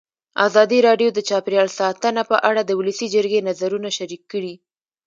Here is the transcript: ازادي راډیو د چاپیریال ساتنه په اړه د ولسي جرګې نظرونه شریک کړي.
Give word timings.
ازادي 0.47 0.79
راډیو 0.87 1.09
د 1.13 1.19
چاپیریال 1.29 1.69
ساتنه 1.79 2.21
په 2.31 2.37
اړه 2.49 2.61
د 2.65 2.71
ولسي 2.79 3.07
جرګې 3.15 3.45
نظرونه 3.49 3.89
شریک 3.97 4.21
کړي. 4.31 4.53